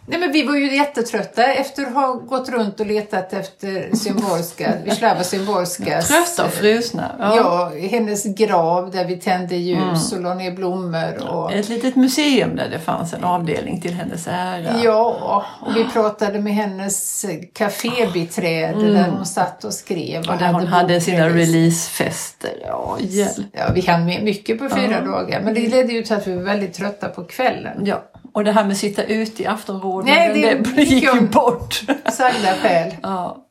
Nej, 0.10 0.20
men 0.20 0.32
vi 0.32 0.44
var 0.44 0.56
ju 0.56 0.76
jättetrötta 0.76 1.44
efter 1.46 1.86
att 1.86 1.94
ha 1.94 2.14
gått 2.14 2.50
runt 2.50 2.80
och 2.80 2.86
letat 2.86 3.34
efter 3.34 3.96
Symborska, 3.96 4.74
Wisława 4.86 5.24
Szymborskas... 5.24 6.08
Trötta 6.08 6.46
och 6.46 6.54
frusna. 6.54 7.12
Ja. 7.20 7.72
hennes 7.92 8.24
grav 8.24 8.92
där 8.92 9.06
vi 9.06 9.16
tände 9.16 9.56
ljus 9.56 10.14
och 10.14 10.22
la 10.22 10.34
ner 10.34 10.52
blommor. 10.52 11.30
Och, 11.30 11.54
Ett 11.54 11.70
litet 11.70 11.96
museum 11.96 12.56
där 12.56 12.70
det 12.70 12.80
fanns 12.80 13.14
en 13.14 13.24
avdelning 13.24 13.82
till 13.82 13.94
hennes 13.94 14.28
ära. 14.28 14.82
Ja, 14.84 15.46
och 15.62 15.76
vi 15.76 15.84
pratade 15.84 16.40
med 16.40 16.54
hennes 16.54 17.26
kafébiträde 17.54 18.94
där 18.94 19.10
hon 19.10 19.26
satt 19.26 19.64
och 19.64 19.74
skrev. 19.74 20.30
Och 20.30 20.38
där 20.38 20.54
hon 20.54 20.68
hade 20.68 21.02
sina 21.02 21.30
releasefester. 21.30 22.52
Ja, 22.66 22.98
hjälp. 23.00 23.48
Ja, 23.52 23.72
vi 23.76 23.82
hann 23.82 24.06
med 24.06 24.24
mycket 24.24 24.60
på 24.60 24.70
fyra 24.70 25.02
dagar. 25.02 25.42
Men 25.42 25.54
det 25.54 25.68
ledde 25.68 25.94
ju 25.94 26.04
till 26.04 26.16
att 26.16 26.28
vi 26.28 26.36
var 26.36 26.44
väldigt 26.44 26.74
trötta 26.74 27.08
på 27.08 27.24
kvällen. 27.24 27.86
Ja, 27.86 28.04
Och 28.38 28.44
det 28.44 28.52
här 28.52 28.64
med 28.64 28.72
att 28.72 28.78
sitta 28.78 29.04
ute 29.04 29.44
i 29.44 29.46
aftonråden, 29.46 30.16
Nej, 30.16 30.42
det 30.42 30.76
det, 30.76 30.82
gick 30.82 31.04
ju 31.04 31.22
bort. 31.22 31.84
Sagda 32.12 32.54
skäl. 32.62 32.96
Ja. 33.04 33.48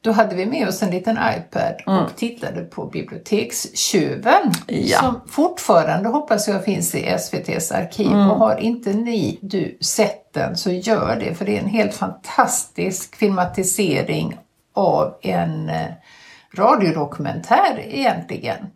Då 0.00 0.12
hade 0.12 0.36
vi 0.36 0.46
med 0.46 0.68
oss 0.68 0.82
en 0.82 0.90
liten 0.90 1.18
iPad 1.36 1.74
och 1.86 2.16
tittade 2.16 2.60
på 2.60 2.86
Bibliotekstjuven. 2.86 4.52
Ja. 4.66 4.98
Som 4.98 5.20
fortfarande 5.28 6.08
hoppas 6.08 6.48
jag 6.48 6.64
finns 6.64 6.94
i 6.94 7.06
SVTs 7.06 7.72
arkiv. 7.72 8.10
Och 8.12 8.38
har 8.38 8.56
inte 8.56 8.92
ni, 8.92 9.38
du, 9.42 9.78
sett 9.80 10.32
den 10.34 10.56
så 10.56 10.70
gör 10.70 11.16
det. 11.20 11.34
För 11.34 11.44
det 11.44 11.56
är 11.56 11.62
en 11.62 11.68
helt 11.68 11.94
fantastisk 11.94 13.16
filmatisering 13.16 14.38
av 14.74 15.14
en 15.22 15.68
eh, 15.68 15.86
radiodokumentär 16.54 17.84
egentligen, 17.88 18.66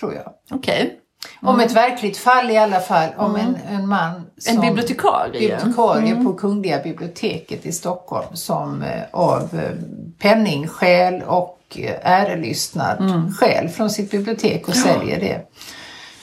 tror 0.00 0.14
jag. 0.14 0.32
Okej. 0.50 1.01
Om 1.40 1.60
ett 1.60 1.72
verkligt 1.72 2.16
fall 2.16 2.50
i 2.50 2.58
alla 2.58 2.80
fall. 2.80 3.08
Om 3.16 3.36
en, 3.36 3.58
en 3.68 3.88
man 3.88 4.26
som... 4.38 4.54
En 4.54 4.60
bibliotekarie. 4.60 5.40
bibliotekarie 5.40 6.24
på 6.24 6.34
Kungliga 6.34 6.82
biblioteket 6.82 7.66
i 7.66 7.72
Stockholm 7.72 8.36
som 8.36 8.82
eh, 8.82 9.02
av 9.10 9.42
eh, 9.42 9.70
penningskäl 10.18 11.22
och 11.22 11.58
eh, 11.76 11.94
ärelystnad 12.02 13.32
skäl 13.38 13.68
från 13.68 13.90
sitt 13.90 14.10
bibliotek 14.10 14.68
och 14.68 14.76
säljer 14.76 15.20
det 15.20 15.46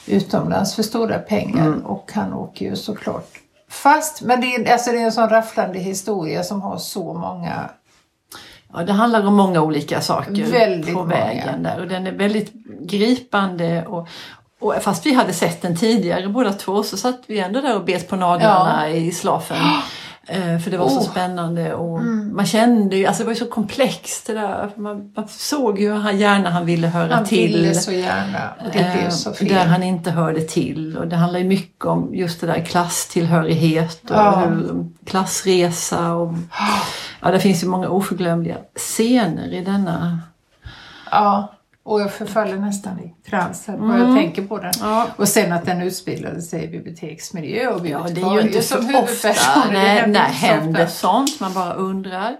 utomlands 0.06 0.74
för 0.74 0.82
stora 0.82 1.18
pengar. 1.18 1.80
Och 1.84 2.10
han 2.14 2.32
åker 2.32 2.64
ju 2.66 2.76
såklart 2.76 3.30
fast. 3.68 4.22
Men 4.22 4.40
det 4.40 4.54
är, 4.54 4.72
alltså 4.72 4.90
det 4.90 4.98
är 4.98 5.04
en 5.04 5.12
sån 5.12 5.28
rafflande 5.28 5.78
historia 5.78 6.42
som 6.42 6.62
har 6.62 6.78
så 6.78 7.14
många 7.14 7.70
Ja, 8.72 8.82
det 8.82 8.92
handlar 8.92 9.26
om 9.26 9.34
många 9.34 9.62
olika 9.62 10.00
saker 10.00 10.44
Väldigt 10.44 10.94
på 10.94 10.98
många. 10.98 11.08
vägen 11.08 11.62
där 11.62 11.80
och 11.80 11.88
den 11.88 12.06
är 12.06 12.12
väldigt 12.12 12.52
gripande 12.80 13.86
och, 13.86 14.08
och 14.60 14.74
fast 14.80 15.06
vi 15.06 15.14
hade 15.14 15.32
sett 15.32 15.62
den 15.62 15.76
tidigare 15.76 16.28
båda 16.28 16.52
två 16.52 16.82
så 16.82 16.96
satt 16.96 17.20
vi 17.26 17.38
ändå 17.40 17.60
där 17.60 17.76
och 17.76 17.84
bet 17.84 18.08
på 18.08 18.16
naglarna 18.16 18.90
i 18.90 19.10
slafen. 19.12 19.56
Eh, 20.26 20.58
För 20.58 20.70
det 20.70 20.76
var 20.78 20.88
så 20.88 20.98
Oh. 20.98 21.10
spännande 21.10 21.74
och 21.74 22.02
man 22.32 22.46
kände 22.46 22.96
ju, 22.96 23.06
alltså 23.06 23.22
det 23.22 23.26
var 23.26 23.32
ju 23.32 23.38
så 23.38 23.46
komplext 23.46 24.26
det 24.26 24.32
där. 24.32 24.70
Man, 24.76 25.12
man 25.16 25.28
såg 25.28 25.78
ju 25.80 25.92
hur 25.94 26.10
gärna 26.10 26.50
han 26.50 26.66
ville 26.66 26.86
höra 26.88 27.14
Han 27.14 27.24
till. 27.24 27.52
ville 27.52 27.74
så 27.74 27.92
gärna 27.92 28.50
och 28.58 28.64
det 28.64 28.70
blev 28.72 29.04
Eh, 29.04 29.08
så 29.08 29.32
fel. 29.32 29.48
Där 29.48 29.66
han 29.66 29.82
inte 29.82 30.10
hörde 30.10 30.40
till. 30.40 30.96
Och 30.98 31.06
det 31.08 31.16
handlar 31.16 31.38
ju 31.38 31.44
mycket 31.44 31.84
om 31.84 32.14
just 32.14 32.40
det 32.40 32.46
där 32.46 32.64
klasstillhörighet 32.64 34.10
och 34.10 34.16
Ja. 34.16 34.30
hur, 34.36 34.86
klassresa. 35.06 36.12
Och, 36.14 36.34
ja, 37.20 37.30
det 37.30 37.40
finns 37.40 37.62
ju 37.62 37.66
många 37.66 37.88
oförglömliga 37.88 38.56
scener 38.76 39.52
i 39.54 39.60
denna. 39.64 40.18
Ja, 41.10 41.52
och 41.90 42.00
jag 42.00 42.12
förfaller 42.12 42.56
nästan 42.56 43.00
i 43.00 43.14
trans 43.30 43.66
här 43.66 43.76
bara 43.76 43.98
jag 43.98 44.16
tänker 44.16 44.42
på 44.42 44.58
den. 44.58 44.72
Ja. 44.80 45.06
Och 45.16 45.28
sen 45.28 45.52
att 45.52 45.66
den 45.66 45.82
utspelade 45.82 46.42
sig 46.42 46.64
i 46.64 46.68
biblioteksmiljö 46.68 47.68
och 47.68 47.86
Ja, 47.86 48.06
det 48.14 48.20
är 48.20 48.34
ju 48.34 48.40
inte 48.40 48.62
så 48.62 48.76
ofta. 48.78 49.28
Det 49.28 49.34
Nej, 49.72 49.98
händer 49.98 50.20
nej, 50.20 50.30
så 50.40 50.46
händer 50.46 50.86
sånt. 50.86 51.40
Man 51.40 51.54
bara 51.54 51.72
undrar. 51.72 52.36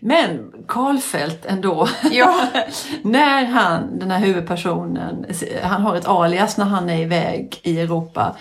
Men 0.00 0.52
Karlfeldt 0.68 1.46
ändå. 1.46 1.88
Ja. 2.12 2.46
när 3.02 3.44
han, 3.44 3.98
den 3.98 4.10
här 4.10 4.18
huvudpersonen, 4.18 5.26
han 5.62 5.82
har 5.82 5.96
ett 5.96 6.08
alias 6.08 6.56
när 6.56 6.64
han 6.64 6.90
är 6.90 7.00
iväg 7.02 7.60
i 7.62 7.80
Europa 7.80 8.36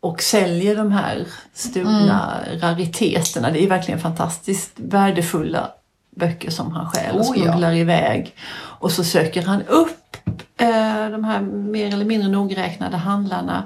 och 0.00 0.22
säljer 0.22 0.76
de 0.76 0.92
här 0.92 1.26
stulna 1.54 2.34
Mm. 2.46 2.60
rariteterna. 2.60 3.50
Det 3.50 3.64
är 3.64 3.68
verkligen 3.68 4.00
fantastiskt 4.00 4.72
värdefulla 4.76 5.70
böcker 6.18 6.50
som 6.50 6.72
han 6.72 6.90
stjäl 6.90 7.14
och 7.14 7.20
Oh, 7.20 7.38
ja. 7.38 7.44
smugglar 7.44 7.72
iväg. 7.72 8.34
Och 8.80 8.92
så 8.92 9.04
söker 9.04 9.42
han 9.42 9.62
upp 9.62 10.16
eh, 10.60 11.10
de 11.10 11.24
här 11.24 11.40
mer 11.40 11.92
eller 11.94 12.04
mindre 12.04 12.28
nogräknade 12.28 12.96
handlarna. 12.96 13.62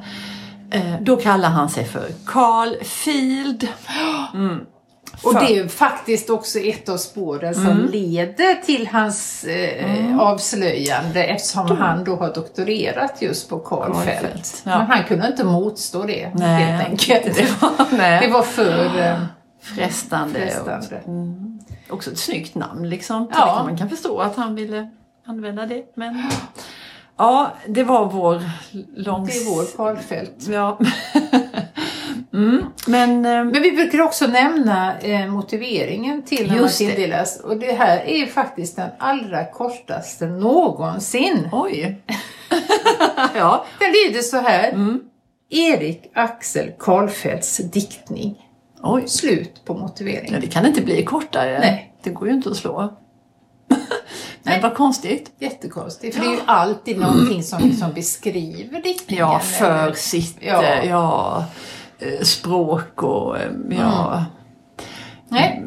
Eh, 0.70 0.94
då 1.00 1.16
kallar 1.16 1.48
han 1.48 1.68
sig 1.70 1.84
för 1.84 2.08
Carl 2.26 2.84
Field. 2.84 3.68
Mm. 4.34 4.60
Och 5.22 5.34
det 5.34 5.58
är 5.58 5.68
faktiskt 5.68 6.30
också 6.30 6.58
ett 6.58 6.88
av 6.88 6.96
spåren 6.96 7.54
som 7.54 7.88
leder 7.92 8.62
till 8.62 8.88
hans 8.92 9.44
eh, 9.44 10.18
avslöjande 10.18 11.24
eftersom 11.24 11.76
han 11.76 12.04
då 12.04 12.16
har 12.16 12.34
doktorerat 12.34 13.22
just 13.22 13.48
på 13.48 13.58
Karl 13.58 13.92
Karl 13.92 14.04
Fält. 14.04 14.20
Fält, 14.20 14.62
ja. 14.64 14.78
Men 14.78 14.86
han 14.86 15.04
kunde 15.04 15.26
inte 15.26 15.44
motstå 15.44 16.02
det 16.02 16.30
Nej, 16.34 16.64
helt 16.64 16.88
enkelt. 16.88 17.36
det 17.36 17.60
var. 17.60 18.20
Det 18.20 18.32
var 18.32 18.42
för 18.42 19.00
eh, 19.00 19.18
frestande. 19.62 20.40
frestande. 20.40 21.00
Och, 21.04 21.12
också 21.92 22.10
ett 22.10 22.18
snyggt 22.18 22.54
namn 22.54 22.88
liksom. 22.88 23.28
Ja. 23.32 23.62
Man 23.66 23.76
kan 23.76 23.88
förstå 23.88 24.20
att 24.20 24.36
han 24.36 24.54
ville 24.54 24.90
använda 25.26 25.66
det. 25.66 25.84
Men 25.94 26.22
ja, 27.16 27.52
det 27.66 27.82
var 27.84 28.06
vår 28.10 28.42
långs... 28.96 29.28
Det 29.28 29.50
är 29.50 29.56
vår 29.56 29.76
Karl 29.76 29.96
Fält. 29.96 30.46
Ja. 30.48 30.78
mm. 32.32 32.64
Men 32.86 33.10
eh, 33.26 33.44
Men 33.44 33.62
vi 33.62 33.72
brukar 33.72 34.00
också 34.00 34.26
nämna 34.26 34.98
eh, 34.98 35.26
motiveringen 35.26 36.22
till 36.22 36.48
när 36.48 36.54
man 36.54 36.64
det. 36.64 36.72
tilldelas. 36.72 37.40
Och 37.40 37.56
det 37.56 37.72
här 37.72 38.04
är 38.06 38.26
faktiskt 38.26 38.76
den 38.76 38.90
allra 38.98 39.44
kortaste 39.44 40.26
någonsin. 40.26 41.48
oj. 41.52 42.02
ja. 43.34 43.64
Den 43.78 43.92
lyder 43.92 44.22
så 44.22 44.36
här. 44.36 44.68
Mm. 44.68 45.00
Erik 45.50 46.10
Axel 46.14 46.72
Karlfeldts 46.78 47.56
diktning. 47.56 48.51
Oj. 48.82 49.08
Slut 49.08 49.64
på 49.64 49.74
Ja, 49.74 49.78
motiveringen. 49.78 50.40
det 50.40 50.46
kan 50.46 50.66
inte 50.66 50.80
bli 50.82 51.04
kortare. 51.04 51.58
Nej. 51.60 51.94
Det 52.02 52.10
går 52.10 52.28
ju 52.28 52.34
inte 52.34 52.50
att 52.50 52.56
slå. 52.56 52.94
Men 54.42 54.60
vad 54.62 54.74
konstigt. 54.74 55.32
Jättekonstigt. 55.38 56.16
För 56.16 56.22
det 56.24 56.28
är 56.30 56.32
ju 56.34 56.40
alltid 56.46 56.98
någonting 56.98 57.42
som 57.42 57.62
liksom 57.62 57.92
beskriver 57.92 58.82
diktningen. 58.82 59.24
Ja, 59.26 59.38
för 59.38 59.82
eller- 59.84 59.92
sitt 59.94 60.36
Ja. 60.40 60.62
ja. 60.64 60.84
ja, 60.84 61.44
eh, 61.98 62.20
språk 62.22 63.02
och 63.02 63.38
eh, 63.38 63.50
ja. 63.70 64.24
Nej, 65.28 65.62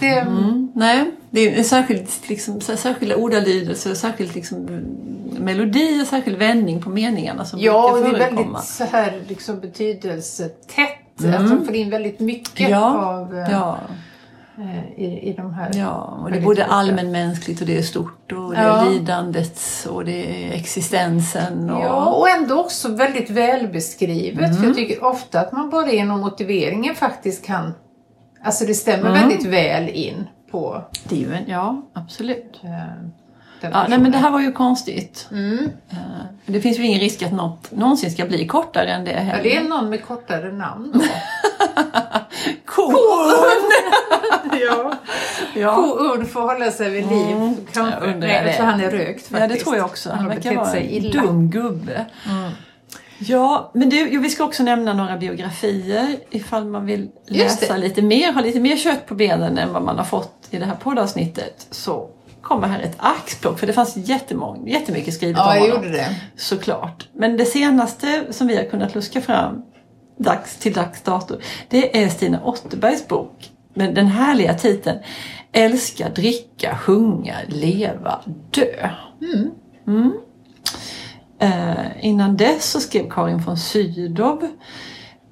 det, 0.00 0.06
Mm, 0.06 0.72
nej, 0.74 1.10
det 1.30 1.40
är 1.40 1.58
en 1.58 1.64
särskild, 1.64 2.08
liksom, 2.26 2.60
särskilda 2.60 3.16
ordalydelser, 3.16 3.94
särskild 3.94 4.34
liksom, 4.34 4.64
melodi 5.38 6.02
och 6.02 6.06
särskild 6.06 6.38
vändning 6.38 6.82
på 6.82 6.90
meningarna 6.90 7.44
som 7.44 7.60
ja 7.60 7.90
och 7.92 7.96
det 7.96 8.02
brukar 8.02 8.18
är 8.18 8.24
förekomma. 8.24 8.52
väldigt 8.52 8.64
så 8.70 8.84
här 8.84 9.20
liksom 9.28 9.60
betydelsetätt. 9.60 10.98
Att 11.28 11.48
de 11.48 11.64
får 11.66 11.74
in 11.74 11.90
väldigt 11.90 12.20
mycket 12.20 12.60
Mm. 12.60 12.70
Ja, 12.72 13.04
av 13.06 13.38
eh, 13.38 13.50
ja, 13.50 13.78
eh, 14.58 15.04
i, 15.04 15.28
i 15.30 15.32
de 15.36 15.54
här. 15.54 15.70
ja, 15.74 16.18
och 16.22 16.30
det 16.30 16.36
är 16.38 16.42
både 16.42 16.64
allmänmänskligt 16.64 17.60
och 17.60 17.66
det 17.66 17.78
är 17.78 17.82
stort 17.82 18.32
och 18.32 18.50
det 18.54 18.62
Ja. 18.62 18.86
är 18.86 18.90
lidandet 18.90 19.60
och 19.90 20.04
det 20.04 20.46
är 20.46 20.52
existensen. 20.56 21.70
Och, 21.70 21.82
Ja, 21.84 22.06
och 22.12 22.28
ändå 22.28 22.60
också 22.60 22.88
väldigt 22.94 23.30
välbeskrivet. 23.30 24.44
Mm. 24.44 24.56
För 24.56 24.66
jag 24.66 24.74
tycker 24.76 25.04
ofta 25.04 25.40
att 25.40 25.52
man 25.52 25.70
bara 25.70 25.92
genom 25.92 26.20
motiveringen 26.20 26.94
faktiskt 26.94 27.46
kan... 27.46 27.72
Alltså 28.44 28.64
det 28.64 28.74
stämmer 28.74 29.10
Mm. 29.10 29.28
väldigt 29.28 29.46
väl 29.46 29.88
in 29.88 30.28
på 30.50 30.82
Det 31.04 31.14
är 31.14 31.18
ju 31.20 31.34
en, 31.34 31.44
ja, 31.48 31.82
absolut. 31.94 32.60
Den 33.62 33.72
Ja, 33.72 33.86
nej, 33.88 33.98
men 33.98 34.12
det 34.12 34.18
här 34.18 34.30
var 34.30 34.40
ju 34.40 34.52
konstigt. 34.52 35.28
Mm. 35.30 35.70
Eh, 35.90 35.96
Det 36.46 36.60
finns 36.60 36.78
ju 36.78 36.82
ingen 36.82 37.00
risk 37.00 37.22
att 37.22 37.32
något 37.32 37.70
någonsin 37.70 38.10
ska 38.10 38.24
bli 38.24 38.46
kortare 38.46 38.92
än 38.92 39.04
det 39.04 39.10
Ja, 39.12 39.18
heller. 39.18 39.42
det 39.42 39.56
är 39.56 39.62
någon 39.64 39.90
med 39.90 40.04
kortare 40.04 40.52
namn 40.52 40.90
då. 40.94 41.00
Kon! 42.66 42.94
ja. 44.60 44.92
ja. 45.54 45.74
Ko-Urn 45.76 46.26
får 46.26 46.40
hålla 46.40 46.70
sig 46.70 46.90
vid 46.90 47.06
liv. 47.06 47.56
Kanske. 47.72 48.06
Jag 48.06 48.18
Nej, 48.18 48.44
det. 48.44 48.52
för 48.52 48.64
han 48.64 48.80
är 48.80 48.90
rökt 48.90 49.06
faktiskt. 49.28 49.40
Ja, 49.40 49.46
det 49.48 49.56
tror 49.56 49.76
jag 49.76 49.84
också. 49.86 50.10
Han 50.10 50.18
Han 50.18 50.28
verkar 50.28 50.54
vara 50.56 50.66
sig 50.70 50.80
en 50.82 51.04
illa. 51.04 51.22
dum 51.22 51.50
gubbe. 51.50 52.04
Ja, 53.18 53.70
men 53.74 53.88
du, 53.90 54.18
vi 54.18 54.30
ska 54.30 54.44
också 54.44 54.62
nämna 54.62 54.92
några 54.94 55.16
biografier 55.16 56.16
ifall 56.30 56.64
man 56.64 56.86
vill 56.86 57.08
läsa 57.28 57.76
lite 57.76 58.02
mer, 58.02 58.32
ha 58.32 58.40
lite 58.40 58.60
mer 58.60 58.76
kött 58.76 59.06
på 59.06 59.14
benen 59.14 59.58
än 59.58 59.72
vad 59.72 59.82
man 59.82 59.96
har 59.98 60.04
fått 60.04 60.48
i 60.50 60.58
det 60.58 60.64
här 60.64 60.74
poddavsnittet. 60.74 61.66
Så 61.70 62.08
kommer 62.52 62.68
här 62.68 62.80
ett 62.80 62.96
axplock, 62.98 63.58
för 63.58 63.66
det 63.66 63.72
fanns 63.72 63.96
jättemycket 64.66 65.14
skrivet 65.14 65.36
Ja, 65.36 65.48
om 65.50 65.54
jag 65.56 65.60
honom. 65.62 65.76
gjorde 65.76 65.96
det. 65.96 66.16
Såklart. 66.36 67.08
Men 67.12 67.36
det 67.36 67.44
senaste 67.44 68.24
som 68.30 68.46
vi 68.46 68.56
har 68.56 68.64
kunnat 68.64 68.94
luska 68.94 69.20
fram 69.20 69.62
dags 70.18 70.56
till 70.56 70.72
dags 70.72 71.02
dato, 71.02 71.34
det 71.68 72.02
är 72.02 72.08
Stina 72.08 72.44
Otterbergs 72.44 73.08
bok 73.08 73.50
med 73.74 73.94
den 73.94 74.06
härliga 74.06 74.54
titeln 74.54 74.98
Älska, 75.52 76.08
dricka, 76.08 76.76
sjunga, 76.76 77.34
leva, 77.48 78.20
dö. 78.50 78.88
Mm. 79.86 80.12
Eh, 81.38 82.04
innan 82.06 82.36
dess 82.36 82.70
så 82.70 82.80
skrev 82.80 83.10
Karin 83.10 83.38
von 83.38 83.56
Sydow 83.56 84.48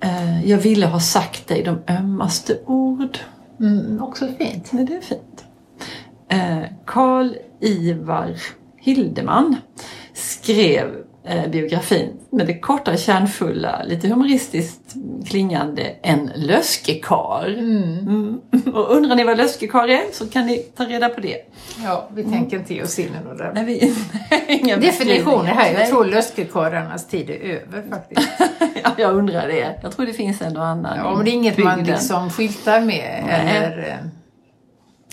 eh, 0.00 0.46
Jag 0.50 0.58
ville 0.58 0.86
ha 0.86 1.00
sagt 1.00 1.48
dig 1.48 1.62
de 1.62 1.94
ömmaste 1.94 2.58
ord. 2.66 3.18
Mm, 3.60 4.02
också 4.02 4.28
fint. 4.38 4.72
Nej, 4.72 4.84
det 4.84 4.94
är 4.96 5.00
fint. 5.00 5.44
Eh, 6.30 6.62
Karl 6.86 7.34
Ivar 7.60 8.34
Hildeman 8.80 9.56
skrev 10.14 10.86
eh, 11.24 11.48
biografin 11.50 12.12
med 12.30 12.46
det 12.46 12.58
korta, 12.58 12.96
kärnfulla, 12.96 13.82
lite 13.84 14.08
humoristiskt 14.08 14.94
klingande 15.28 15.82
En 16.02 16.30
löskekar. 16.34 17.54
Mm. 17.58 18.40
Och 18.74 18.96
undrar 18.96 19.16
ni 19.16 19.24
vad 19.24 19.36
löskekar 19.36 19.88
är 19.88 20.02
så 20.12 20.26
kan 20.28 20.46
ni 20.46 20.58
ta 20.58 20.84
reda 20.84 21.08
på 21.08 21.20
det. 21.20 21.36
Ja, 21.84 22.08
vi 22.14 22.24
tänker 22.24 22.56
inte 22.56 22.74
ge 22.74 22.82
oss 22.82 22.98
in 22.98 23.06
i 23.06 23.24
några 23.28 23.52
Nej, 23.52 23.64
vi, 23.64 23.94
inga 24.48 24.76
definitioner 24.76 25.52
här. 25.52 25.72
Jag 25.72 25.88
tror 25.88 26.04
löskekarlarnas 26.04 27.06
tid 27.08 27.30
är 27.30 27.34
över 27.34 27.84
faktiskt. 27.90 28.28
Ja, 28.82 28.90
jag 28.98 29.14
undrar 29.14 29.48
det. 29.48 29.78
Jag 29.82 29.92
tror 29.92 30.06
det 30.06 30.12
finns 30.12 30.42
en 30.42 30.56
och 30.56 30.66
annan 30.66 30.96
Ja, 30.96 31.14
men 31.16 31.24
det 31.24 31.30
är 31.30 31.32
inget 31.32 31.58
man 31.58 31.76
bygden. 31.78 31.94
liksom 31.94 32.30
skyltar 32.30 32.80
med 32.80 33.24
Nej. 33.26 33.56
eller 33.56 33.88
eh, 33.88 33.94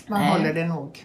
man 0.07 0.19
Nej. 0.21 0.31
håller 0.31 0.53
det 0.53 0.65
nog. 0.65 1.03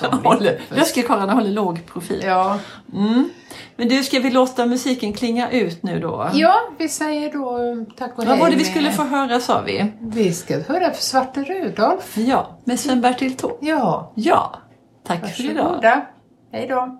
Håller, 0.24 0.60
löskekarlarna 0.70 1.32
håller 1.32 1.50
låg 1.50 1.86
profil. 1.86 2.22
Ja. 2.24 2.58
Mm. 2.94 3.30
Men 3.76 3.88
du, 3.88 4.02
ska 4.02 4.18
vi 4.20 4.30
låta 4.30 4.66
musiken 4.66 5.12
klinga 5.12 5.50
ut 5.50 5.82
nu 5.82 6.00
då? 6.00 6.30
ja, 6.34 6.54
vi 6.78 6.88
säger 6.88 7.32
då 7.32 7.58
tack 7.96 8.18
och 8.18 8.24
hej. 8.24 8.30
Vad 8.32 8.38
var 8.38 8.50
det 8.50 8.56
vi 8.56 8.64
skulle 8.64 8.92
få 8.92 9.02
höra 9.02 9.40
sa 9.40 9.60
vi? 9.66 9.92
Vi 10.00 10.32
ska 10.32 10.54
höra 10.60 10.90
för 10.92 11.02
Svarte 11.02 11.42
Rudolf. 11.44 12.16
Ja, 12.18 12.58
med 12.64 12.80
Sven-Bertil 12.80 13.36
Taube. 13.36 13.56
Ja, 13.60 14.12
Ja, 14.14 14.58
tack 15.06 15.36
för 15.36 15.44
idag. 15.44 15.64
varsågoda. 15.64 16.06
Hej 16.52 16.66
då. 16.68 16.98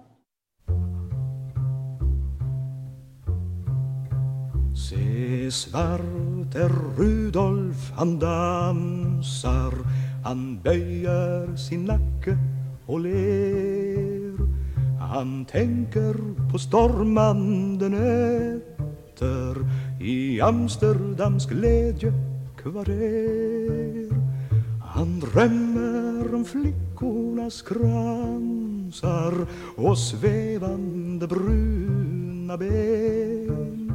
Se 4.89 5.51
svarte 5.51 6.69
Rudolf 6.99 7.77
han 7.97 8.19
dansar 8.19 9.73
han 10.25 10.61
böjer 10.65 11.57
sin 11.57 11.85
nacke 11.85 12.39
och 12.87 13.01
ler. 13.01 14.39
Han 15.01 15.45
tänker 15.45 16.15
på 16.53 16.59
stormande 16.59 17.89
nätter 17.89 19.57
I 20.01 20.41
Amsterdams 20.41 21.47
glädjekvarter 21.47 23.49
Han 24.99 25.21
drömmer 25.21 26.35
om 26.35 26.45
flickornas 26.45 27.63
kransar 27.63 29.35
och 29.77 29.99
svävande 29.99 31.27
bruna 31.27 32.57
ben. 32.57 33.93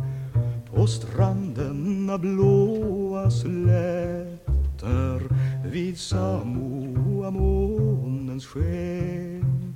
På 0.73 0.87
stranden 0.87 2.09
av 2.09 2.19
blåa 2.19 3.31
slätter 3.31 5.21
vid 5.63 5.97
Samoa-månens 5.97 8.45
sken. 8.45 9.75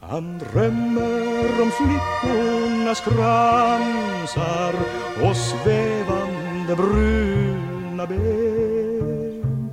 Han 0.00 0.38
drömmer 0.38 1.62
om 1.62 1.70
flickornas 1.70 3.00
kransar 3.00 4.74
och 5.28 5.36
svävande 5.36 6.76
bruna 6.76 8.06
ben 8.06 9.70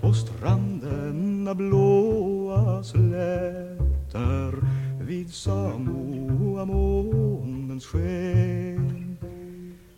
på 0.00 0.12
stranden 0.12 1.48
av 1.48 1.56
blåa 1.56 2.82
slätter 2.82 4.54
vid 5.00 5.34
Samoa-månens 5.34 7.86
sken. 7.86 9.16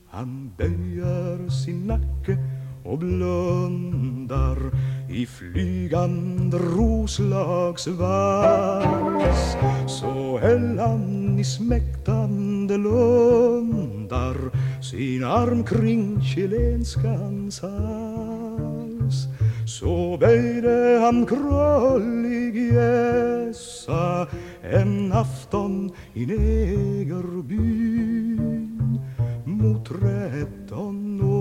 Han 0.09 0.51
böjer 0.57 1.49
sin 1.49 1.87
nacke 1.87 2.39
och 2.85 2.99
blundar 2.99 4.59
i 5.11 5.27
flygande 5.27 6.59
roslagsvals 6.59 9.57
så 9.87 10.39
höll 10.39 10.79
han 10.79 11.39
i 11.39 11.45
smäktande 11.45 12.77
lundar 12.77 14.37
sin 14.83 15.25
arm 15.25 15.65
kring 15.65 16.23
chilenskans 16.23 17.61
hals. 17.61 19.27
Så 19.67 20.17
böjde 20.21 20.99
han 21.03 21.27
krullig 21.27 22.73
gässa 22.73 24.27
en 24.63 25.13
afton 25.13 25.91
i 26.15 26.27
negerbyn 26.27 27.61
mot 29.45 29.89
trettonårig 29.89 31.40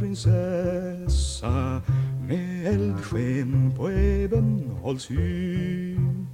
prinsessa 0.00 1.80
med 2.28 2.66
eldsken 2.66 3.72
på 3.76 3.90
Ebenholtshyn 3.90 6.26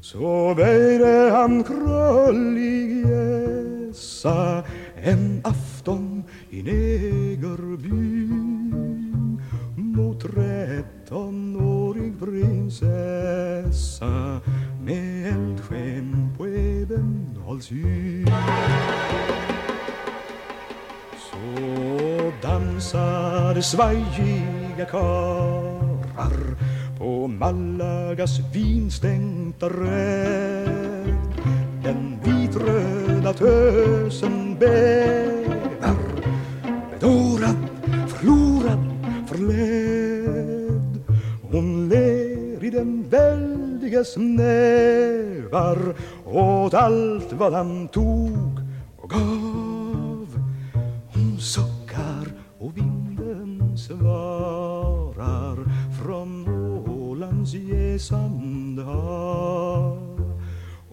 så 0.00 0.54
böjde 0.56 1.30
han 1.30 1.64
krullig 1.64 3.04
gässa 3.04 4.64
en 4.96 5.40
afton 5.44 6.24
i 6.50 6.62
negerbyn 6.62 7.82
mot 9.76 10.20
trettonårig 10.20 12.18
prinsessa 12.18 14.40
med 14.80 15.26
eldsken 15.26 16.32
på 16.38 16.46
Ebenholtshyn 16.46 18.28
dansade 22.78 23.62
svajiga 23.62 24.86
karlar 24.90 26.56
på 26.98 27.26
Malagas 27.26 28.38
vinstänkta 28.52 29.68
räv 29.68 31.16
Den 31.84 32.18
vitröda 32.24 33.32
tösen 33.32 34.56
bävar 34.60 35.96
bedårad, 36.90 37.56
förlorad, 38.08 38.84
förledd 39.28 41.00
Hon 41.50 41.88
ler 41.88 42.64
i 42.64 42.70
den 42.70 43.04
väldiges 43.10 44.16
nävar 44.16 45.94
åt 46.24 46.74
allt 46.74 47.32
vad 47.32 47.52
han 47.52 47.88
tog 47.88 48.17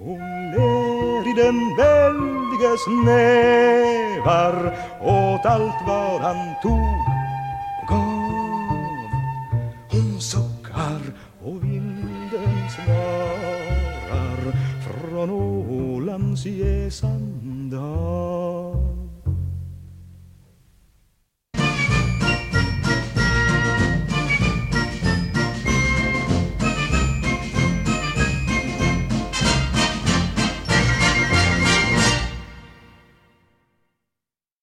Hon 0.06 0.22
ler 0.54 1.28
i 1.32 1.34
den 1.34 1.76
väldiges 1.78 2.84
nävar 3.06 4.56
åt 5.02 5.46
allt 5.46 5.80
vad 5.88 6.22
han 6.22 6.54
tog 6.62 6.98
och 7.82 7.88
gav. 7.88 9.10
Hon 9.92 10.22
suckar 10.22 11.02
och 11.46 11.64
vinden 11.64 12.70
svarar 12.76 14.42
från 14.84 15.30
Ålands 15.30 16.46
jäsande. 16.46 17.35